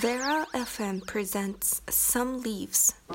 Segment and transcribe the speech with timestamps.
[0.00, 2.94] Vera FM presents Some Leaves.
[3.08, 3.14] The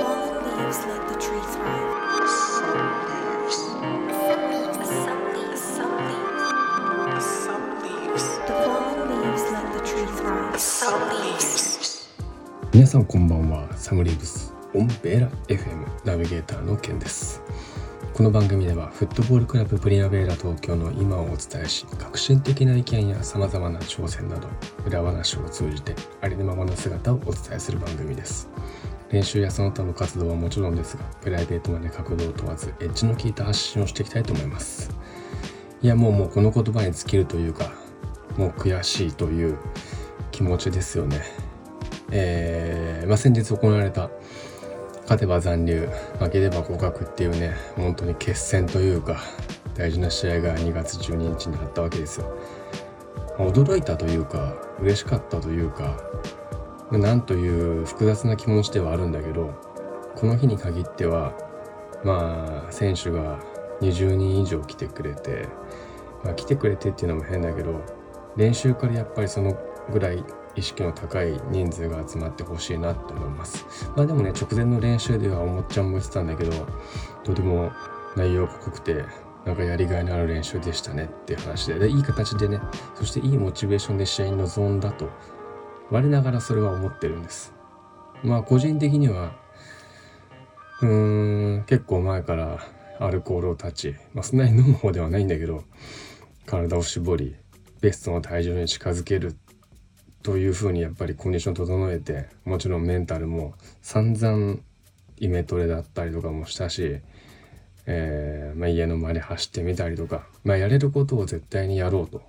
[0.00, 2.28] fallen leaves let the tree thrive.
[2.28, 3.58] Some leaves.
[3.58, 5.60] Some leaves.
[5.60, 7.26] Some leaves.
[7.44, 8.24] Some leaves.
[8.46, 10.58] The fallen leaves let the tree thrive.
[10.58, 12.08] Some leaves.
[12.72, 17.42] 皆さんこんばんはサムリーブスオンベーラ FM ナビゲーターのケンです
[18.13, 24.47] この番組ではフットボールクラブプリナベーラ東京の今をお伝えし革新的な意見や様々な挑戦など
[24.85, 28.49] 裏話を通じてありのままの姿をお伝えする番組です。
[29.09, 34.91] 練習やその他の活動はもちろんですがプライベートまで角度を問わずエッジの効いた発信をしていきたいと思います。
[35.81, 37.71] いやもうもうこの言葉に尽きるというか
[38.37, 39.57] もう悔しいという
[40.29, 41.23] 気持ちですよね。
[42.11, 44.11] えーまあ、先日行われた
[45.03, 45.89] 勝てば残留
[46.19, 49.19] 負ければ合格っていうね本当に決戦というか
[49.75, 52.37] 大事な試合が2月12日にあったわけですよ。
[53.37, 55.97] 驚いたというか嬉しかったというか
[56.91, 59.53] なんという複雑な気持ちではあるんだけど
[60.15, 61.33] この日に限っては
[62.03, 63.39] まあ選手が
[63.81, 65.47] 20人以上来てくれて、
[66.23, 67.81] まあ、来てくれてっていうのも変だけど
[68.37, 69.57] 練習からやっぱりその
[69.91, 70.23] ぐらい
[70.55, 73.65] 意識の高い人数が集まってほしいなと思います。
[73.95, 76.51] まあでもね直前の練習ではおもっちゃんも言ってたんだけど
[77.23, 77.71] とても
[78.15, 79.03] 内容が濃くて
[79.45, 81.79] なんかやりがいのある練習でしたねっていう話で。
[81.79, 82.59] でいい形でね
[82.95, 85.09] そしていいモチベーションで試合に臨んだと
[85.89, 87.53] 我ながらそれは思ってるんです。
[88.23, 89.33] まあ個人的には
[90.81, 92.59] うーん結構前から
[92.99, 95.63] アルコールを断ち、まあ、そんなに飲む方ではないんだけど
[96.45, 97.35] 体を絞り
[97.81, 99.35] ベストの体重に近づける
[100.23, 104.57] というふうにやっぱりコンディション整えてもちろんメンタルも散々
[105.17, 106.99] イメトレだったりとかもしたし、
[107.85, 112.21] えーまあ、家の周り走ってみたりとか、まあ、やれることを絶対にやろうと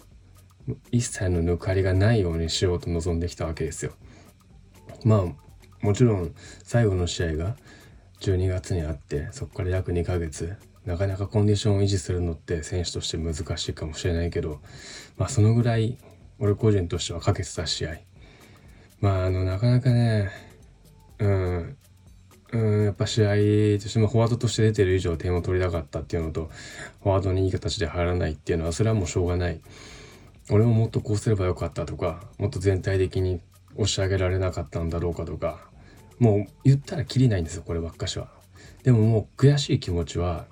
[0.90, 3.92] 一切の抜かりがないようにしようと望んできたわけですよ。
[5.04, 5.24] まあ
[5.84, 7.56] もちろん最後の試合が
[8.20, 10.56] 12月にあってそこから約2ヶ月
[10.86, 14.60] なかなかコンディションを維持するのって選手として難しいかもしれないけど
[15.18, 15.98] まあそのぐらい
[16.38, 17.96] 俺個人としてはかけてた試合。
[19.00, 20.30] まああのなかなかね
[21.18, 21.76] うん
[22.52, 23.28] うんやっぱ試合
[23.80, 26.50] としてもフォワードとして出てる以上点を取りたかったっていうのと
[27.02, 29.60] フォワードにいい形で入らないっていうのはそれはもうしょうがない。
[30.50, 33.40] 俺ももっとこうすればよかったとかもっと全体的に
[33.76, 35.68] 押し上げられなかったんだろうかとか
[36.18, 38.28] もう言ったらきりないんですよこればっかしは。
[38.82, 40.46] でももう悔しい気持ちは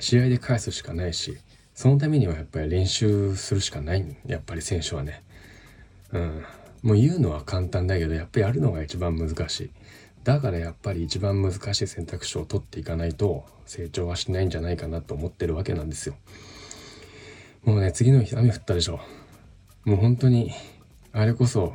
[0.00, 1.38] 試合で返すしかないし
[1.78, 4.04] そのためにはやっぱり練習するしかない。
[4.26, 5.22] やっぱり選手はね。
[6.12, 6.44] うん。
[6.82, 9.70] もう言うのは簡単だけどやっぱりやるのが一番難しい。
[10.24, 16.16] だからやっぱり一番難しい選択肢を取っていかないと成長はしないんじゃないかなと思ってるわけなんですよ。
[17.62, 18.98] もうね次の日雨降ったでしょ。
[19.84, 20.50] もう本当に
[21.12, 21.74] あれこそ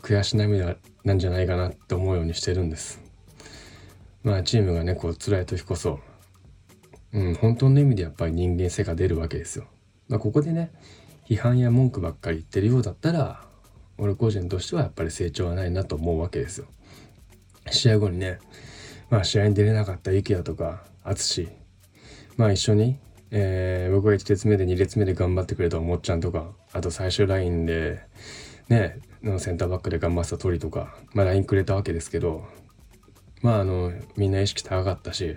[0.00, 3.00] 悔し涙なんじゃないかなって思うようにしてるんです。
[4.22, 5.98] まあチームがねこう辛い時こそ
[7.14, 9.66] うん本当の意味でやっぱり人間性が出るわけですよ、
[10.08, 10.72] まあ、ここでね
[11.26, 13.40] 批判や文句ばっかり言ってるようだったら
[13.96, 16.66] 俺個人としてはやっぱり成長はないなと思うわけですよ。
[17.70, 18.40] 試合後にね
[19.08, 21.48] まあ試合に出れなかった池谷とか淳。
[22.36, 22.96] まあ一緒に、
[23.30, 28.00] えー僕が1列目で2列目で頑張ってくれたおもっちゃんとかあと最終ラインで
[28.68, 32.44] ねのセンターバックで頑張ってた鳥とかまあ LINE くれたわけですけど
[33.40, 35.36] まああのみんな意識高かったし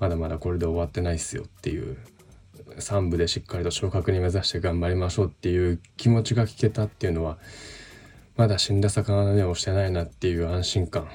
[0.00, 1.98] まだまだこれで終わってないっすよっていう
[2.76, 7.38] 3部でしっかりと昇格に目指して頑張りましょうっていう気持ちが聞けたっていうのは
[8.36, 11.08] まだ死んだ魚の目をしてないなっていう安心感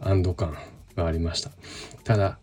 [0.00, 0.56] 安堵感
[0.96, 1.50] がありました。
[2.04, 2.38] ただ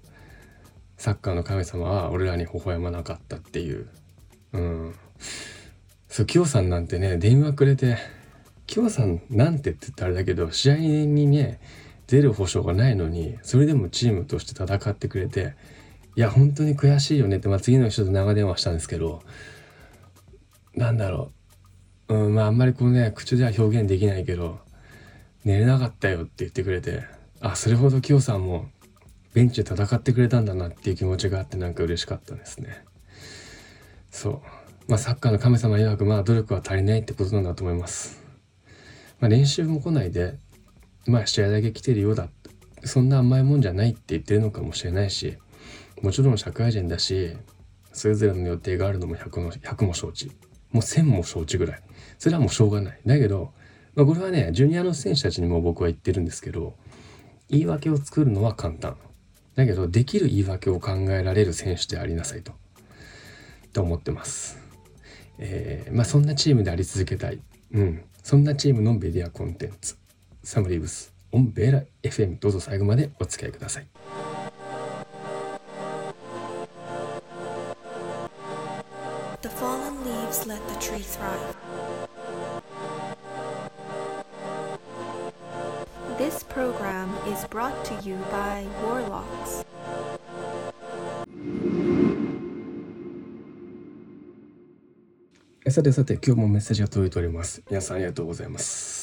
[0.98, 3.88] サッカーの神様は俺らに微笑まなかったっていう
[4.54, 4.96] うん。
[6.10, 7.98] そうキヨさんなんてね電話くれて
[8.66, 11.60] キヨさんなんてって言ったらあれだけど試合にね
[12.08, 15.56] 出る保証がないのにそれでもチームとして戦ってくれて
[16.16, 19.22] いや本当に悔しいよねって、まあ、次の人と長電話したんですけど
[20.74, 21.32] なんだろ
[22.08, 24.60] う、うん、まああんまりこうね口では表現できないけど
[25.46, 27.04] 寝れなかったよって言ってくれて
[27.40, 28.68] あそれほどキヨさんも
[29.38, 32.84] ベンチで戦ってくれたんだなっていう気持ちがあってなんか嬉しかったですね。
[34.10, 34.42] そう。
[34.88, 38.24] まあサッカーの神様曰くまあ努力は足りないってことなんだと思います。
[39.20, 40.40] まあ練習も来ないで
[41.08, 42.30] まあ試合だけ来てるようだ。
[42.84, 45.36] そんな甘いもんじゃないって言ってるのかもしれないし
[46.02, 47.36] もちろん社会人だし
[47.92, 50.28] それぞれの予定があるのも100の100も承知。
[50.72, 51.82] もう1000も承知ぐらい。
[52.20, 53.00] それはもうしょうがない。
[53.06, 53.52] だけど、
[53.96, 56.76] まあ、これはねジュニアの選手たちにも僕は言ってるんですけど
[57.50, 58.98] 言い訳を作るのは簡単。
[59.56, 62.54] だけどできる言い訳を考えられる選手でありなさいと。
[63.74, 64.60] と思ってます。
[65.40, 67.40] えー、まあそんなチームであり続けたい、
[67.72, 69.96] うん、そんなチームのメディアコンテンツ。
[70.44, 73.88] サムリーブスオンベーラ FM どうぞ最後までお付き合いください。
[79.42, 81.56] The fallen leaves let the tree thrive.
[86.18, 89.68] This program is brought to you by Warlocks.
[95.70, 98.97] さてさて今日もメッセージが届いております皆さんありがとうございます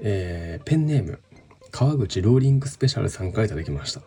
[0.00, 1.20] えー、ペンネーム
[1.70, 4.00] 川口ローリングスペシャルさんからいただきました。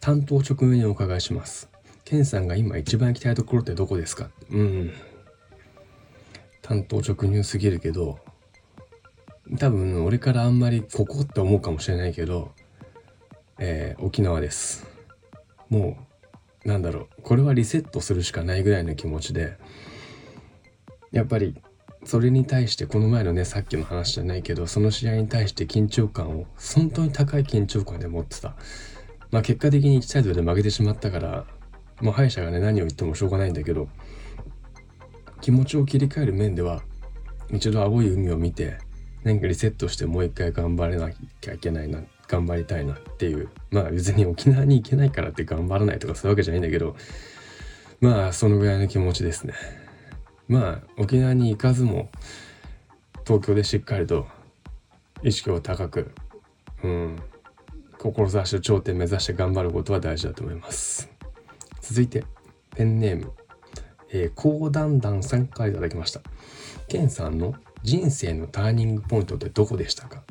[0.00, 1.68] 担当直入にお伺いします。
[2.04, 4.30] ケンさんが今一番行きたいところってどこですか？
[4.50, 4.92] うん。
[6.62, 8.18] 担当直入すぎるけど
[9.58, 12.52] 多分俺からあんまりここって思うかもしれないけど、
[13.58, 14.86] えー、沖縄です。
[15.68, 15.96] も
[16.64, 17.22] うなんだろう。
[17.22, 19.56] これはリセットするしかないぐらいの気持ちで
[21.12, 21.54] やっぱり
[22.06, 28.54] それに対してこの前のねさっきの話じゃないけどその試合に対して緊張感を本当に高い緊張感で持ってた
[29.32, 31.44] まあ結果的に1対0で負けてしまったから
[32.00, 33.88] もう敗者がね何を言ってもしょうがないんだけど
[35.40, 36.82] 気持ちを切り替える面では
[37.50, 38.78] 一度青い海を見て
[39.24, 41.10] 何かリセットしてもう一回頑張れな
[41.40, 46.94] きゃいけないな頑張りたいなっていうまあ別に沖縄に行けないからって頑張らないとかそういうわけじゃないんだけど
[48.00, 49.54] まあそのぐらいの気持ちですね。
[50.48, 52.08] まあ沖縄に行かずも
[53.26, 54.26] 東京でしっかりと
[55.22, 56.12] 意識を高く、
[56.84, 57.16] うん、
[57.98, 61.08] 志を頂点目指して頑張ることは大事だと思います。
[61.80, 62.24] 続いて
[62.74, 63.32] ペンネーム、
[64.10, 66.20] えー、高段々さんからいただきました。
[66.88, 70.22] ケンさんの人生のターニングポイントってどこでしたか？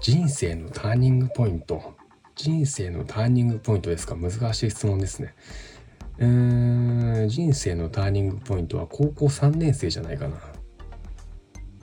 [0.00, 1.94] 人生のターニングポイント。
[2.34, 4.16] 人生のターニングポイントですか？
[4.16, 5.34] 難しい質問ですね。
[6.18, 10.36] うー人生のターニングポイントは高校3年生じゃないかな。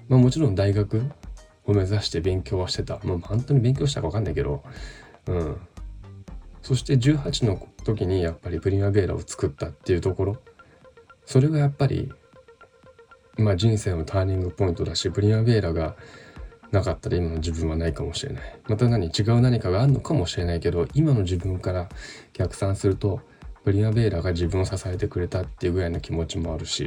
[0.07, 1.03] まあもちろん大学
[1.65, 2.99] を目指して勉強はしてた。
[3.03, 4.63] まあ本当に勉強したかわかんないけど、
[5.27, 5.57] うん。
[6.61, 10.37] そして18の時にやっぱりプリマベーラを作ったっていうところ、
[11.25, 12.11] それがやっぱり、
[13.37, 15.95] まあ人生のターニングポイントだし、プリマベーラが
[16.71, 18.59] なかったら今の自分はないかもしれない。
[18.67, 21.89] また何違う何かがあるのかもしれないけど、今の自分から
[22.33, 23.21] 逆算すると、
[23.69, 26.85] プリマベーラが自分を支えてくれたっていうぐらいの気持ちもあるし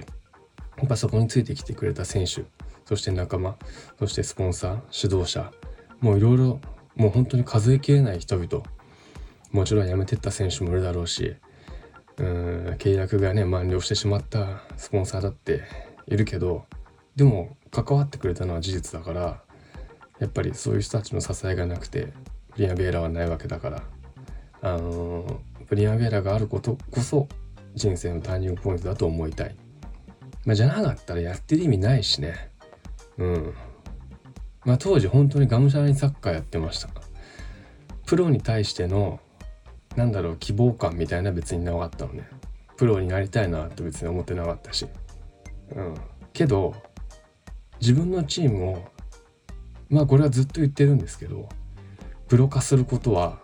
[0.78, 2.42] やっぱそこについてきてくれた選手
[2.84, 3.54] そして仲間
[4.00, 5.52] そしてスポンサー指導者
[6.00, 6.60] もういろいろ
[6.96, 8.64] もう本当に数えきれない人々
[9.52, 11.36] もちろん辞めてった選手もいるだろうし
[12.16, 15.62] うん契約がね満了してしまったスポンサーだって
[16.08, 16.64] いるけど
[17.14, 19.40] でも関わってくれたのは事実だから
[20.18, 22.12] やっぱりそういう人たちの支えがなくて
[22.56, 23.82] リアベーラはないわけだから
[24.62, 27.26] あのープリアベラがあることこそ
[27.74, 29.56] 人生のターニングポイントだと思いたい。
[30.44, 32.50] まあ、じゃなかったらやってる意味ないしね。
[33.16, 33.54] うん。
[34.66, 36.90] まあ当時本当にがむしゃらにサッカーやってました。
[38.04, 39.18] プロに対しての
[39.96, 42.28] なんだろう希望感みたいな別になかったのね。
[42.76, 44.86] プロになりたいなって別に思ってなかったし。
[45.74, 45.94] うん。
[46.34, 46.74] けど
[47.80, 48.84] 自分のチームを
[49.88, 51.48] まあこれはずっと言ってるんですけど
[52.28, 53.40] プロ化することは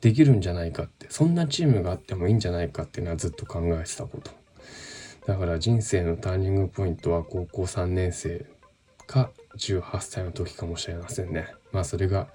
[0.00, 1.06] できるんじゃないかって。
[1.10, 4.30] そんなチームがあってもいいんじゃないかっていうのはずっと考えてたこと。
[5.26, 8.46] だから人生のターニングポイントは高校3年生
[9.06, 11.48] か18歳の時かもしれませんね。
[11.72, 12.28] まあそれが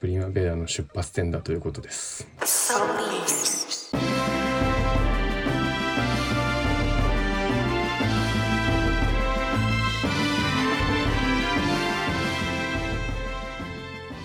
[0.00, 2.28] プリマベラの出発点だということです。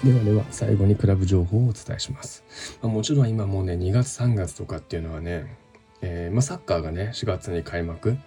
[0.03, 2.43] ではでは最後にクラブ情報をお伝えします。
[2.81, 5.55] まあ、もちろん今もうね2月3月とかっていうのはね、
[6.01, 8.17] えー、まあ、サッカーがね4月に開幕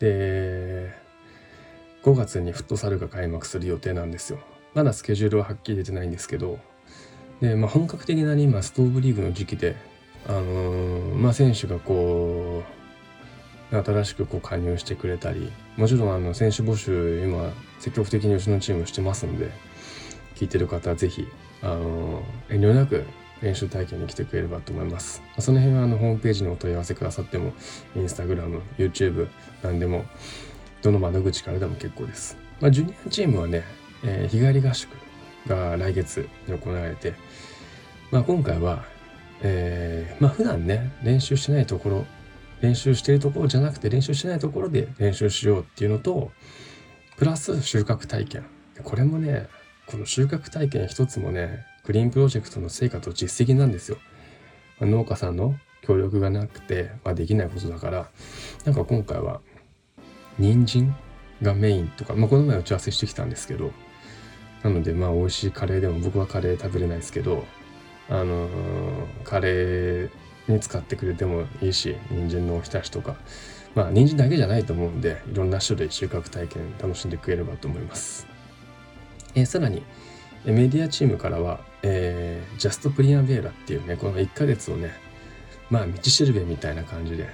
[0.00, 0.92] で
[2.02, 4.40] 5月にフットサルが開幕する予定なんですよ。
[4.74, 6.58] まだスケジュールははっきり出てないんですけど
[7.40, 9.76] で、まあ、本格的なね今ストーブリーグの時期で、
[10.26, 12.64] あのー、まあ、選手がこ
[13.70, 19.50] う新しくこう加入してくれたりもちろんあの選手募集今積極的にうちのチームしてますんで
[20.34, 21.26] 聞いてる方ぜひ、
[21.62, 23.04] あの遠慮なく
[23.42, 25.22] 練習体験に来てくれればと思います。
[25.38, 27.52] その辺はあのホームページにお問い合わせくださっても、
[27.96, 29.28] インスタグラム、YouTube、
[29.62, 30.04] 何でも、
[30.82, 32.36] どの窓口からでも結構です。
[32.60, 33.64] まあ、ジュニアチームはね、
[34.04, 34.90] えー、日帰り合宿
[35.46, 37.14] が来月に行われて、
[38.10, 38.84] まあ、今回は、
[39.42, 42.06] えー、まあ普段ね、練習してないところ、
[42.60, 46.30] 練習してるところじゃなくて練習してないところで練習しようっていうのと、
[47.16, 48.44] プラス収穫体験。
[48.84, 49.48] これもね、
[49.86, 53.98] この収穫体験一つもね、グリーンプロジェクトの成果と実績なんですよ。
[54.80, 58.10] まあ、農家さんの協力がなくて、まあ、できないことだから、
[58.64, 59.40] なんか今回は、
[60.38, 60.94] 人参
[61.42, 63.72] がメインとか、まあ、この前打ち合わせしてきたんですけど
[64.62, 67.44] なのでまあ美味しいカレーでも僕はカレー食べれないですけど
[68.08, 70.10] あのーカレー
[70.48, 73.16] に使ってくれてもいいし人参のおひたしとか
[73.74, 78.26] まあ人参だけじゃないと思うんでいろんな種類収穫体験楽しんでくれればと思います、
[79.34, 79.82] えーさらに
[80.44, 84.92] メディアチームからは、えージャストプリアベーラっていうねこの1ヶ月をね
[85.70, 87.28] まあ道しるべみたいな感じで、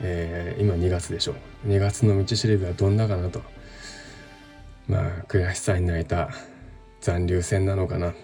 [0.00, 1.68] えー今2月でしょう。
[1.68, 3.42] 2月の道しるべはどんなかなと。
[4.88, 6.30] まあ悔しさに泣いた
[7.00, 8.14] 残留戦なのかな。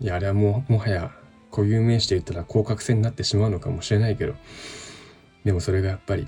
[0.00, 1.12] いやあれはもうもはや
[1.50, 4.34] 固有名詞で言ったら降格戦になってしまうのかもしれないけど
[5.44, 6.26] でもそれがやっぱり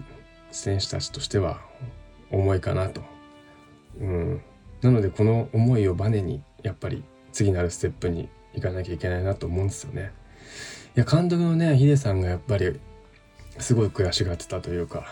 [0.52, 1.60] 選手たちとしては
[2.30, 3.02] 重いかなと。
[4.00, 4.42] うん、
[4.82, 10.12] なのでこの思いをバネにやっぱり次なるステップに行かなきゃいけないなと思うんですよね。
[10.96, 12.80] いや監督のねヒデさんがやっぱり
[13.58, 15.06] すごい悔しがってたというか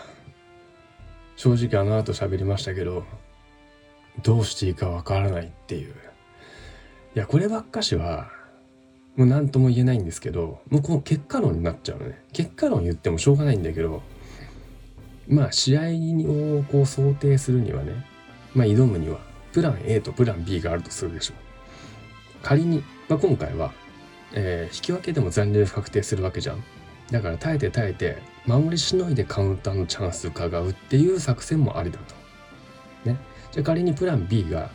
[1.35, 3.05] 正直あの後喋りましたけど
[4.23, 5.93] どうしていいかわからないっていう
[7.15, 8.29] いやこればっかしは
[9.15, 14.01] もう何とも言えないんですけどもうこの結果論になっちゃうのね結果論言ってもしょうがないんだけど
[15.27, 15.81] まあ試合
[16.29, 18.05] をこう想定するにはね
[18.53, 19.19] まあ挑むには
[19.55, 21.37] プラン A とプラン B があるとするでしょう。
[22.43, 23.71] 仮に、まあ、今回は、
[24.33, 26.63] えー引き分けでも残留確定するわけじゃん。
[27.09, 32.15] だから耐えて耐えて守りしのいでカウンターのチャンス伺うっていう作戦もありだと。
[33.09, 33.17] ね。
[33.53, 34.69] じゃあ仮にプラン B が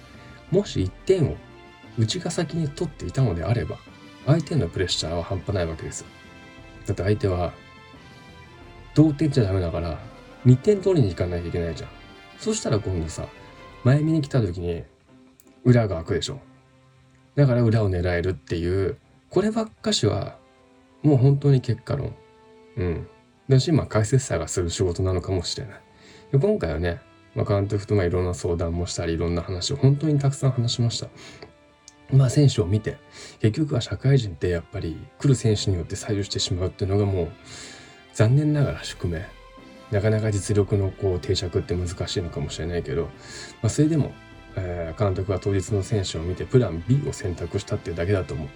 [0.50, 1.36] もし1点を
[1.98, 3.76] うちが先に取っていたのであれば
[4.24, 6.06] 相手のプレッシャーは半端ないわけですよ。
[6.86, 7.52] だって相手は
[8.94, 9.98] 同点じゃダメだから
[10.46, 11.90] 2点取りに行かなきゃいけないじゃん。
[12.38, 13.26] そしたら今度さ
[13.84, 14.84] 前見に来た時に
[15.64, 16.40] 裏が開くでしょ。
[17.34, 18.98] だから裏を狙えるっていう。
[19.30, 20.36] こればっかしは
[21.02, 22.14] もう本当に結果論。
[22.76, 23.06] うん。
[23.48, 25.80] だしまあ解説者がする仕事なのかもしれない。
[26.32, 27.00] で今回はね、
[27.34, 31.08] まあ、監督とまあいろんな相談もしたりいろんな話を本当にたくさん話しました。
[32.12, 32.98] まあ選手を見て
[33.40, 37.28] 結局は社会人ってやっぱり来る選手によって左右してしまうっていうのがもう
[38.14, 39.39] 残念ながら宿命。
[39.90, 43.10] なかなか実力のこう定着って難しいのかもしれないけど、ま
[43.64, 44.12] あ、それでも、
[44.56, 48.48] えー監督は当日の選手を見てプラン B を選択したっていうだけだと思う。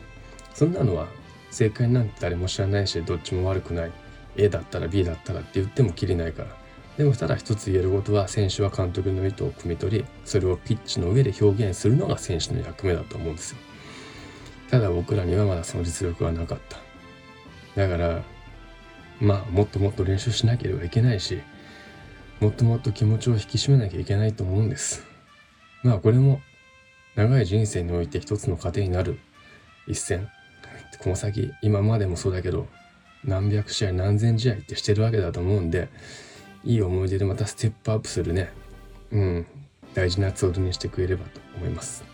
[0.53, 1.07] そんなのは
[1.51, 3.93] 正解なんて誰も知らないしどっちも悪くない。
[4.37, 6.57] A だったら B だったらって言ってもきりないから。
[6.97, 13.59] でもただ一つ言えることは選手は監督の意図を汲み取りそれをピッチの上で表現するのが選手の役目だと思うんですよ。
[14.71, 16.79] ただ僕らにはまだその実力はなかった。
[17.81, 18.23] だから
[19.21, 21.41] まあもっともっと練習しなければいけないし
[22.41, 25.07] もっともっと気持ちを引き締めなきゃいけないと思うんです。
[25.83, 26.41] まあこれも
[27.15, 29.19] 長い人生において一つの糧になる
[29.87, 30.29] 一戦。
[31.01, 32.67] この先今までもそうだけど
[33.25, 35.89] 何百試合何千試合ってしてるわけだと思うんで
[36.65, 38.51] いい思い出でまたステップアップするね。
[39.13, 39.47] うん。
[39.95, 42.05] 大事なツールにしてくれればと思います。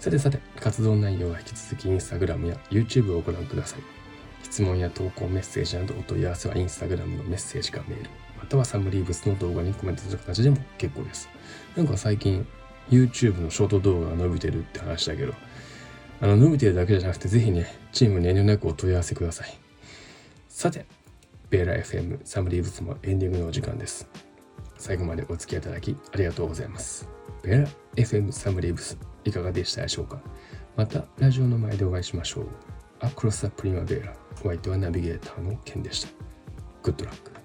[0.00, 4.01] さてさて活動内容は引き続き Instagram や YouTube をご覧ください。
[4.42, 8.10] 質問や投稿メッセージなどお問い合わせは Instagram のメッセージかメール。
[8.38, 11.28] またはサムリーブスの動画にコメントする形でも結構です。
[11.76, 12.46] なんか最近
[12.90, 15.32] YouTube のショート動画が伸びてるって話だけど
[16.20, 19.58] あの伸びてるだけじゃなくてぜひねチームに遠慮なくお問い合わせください。
[20.48, 20.84] さて
[21.48, 24.08] ベーラ FM サムリーブスもエンディングのお時間です。
[24.76, 27.08] 最後までお付き合いいただきありがとうございます。
[27.42, 30.20] ベーラ FM サムリーブスいかがでしたでしょうか？
[30.76, 32.46] またラジオの前でお会いしましょう。
[33.00, 34.14] アクロス・ザ・プリマベーラ
[34.44, 36.08] お相手はナビゲーターのケンでした。
[36.82, 37.41] グッドラック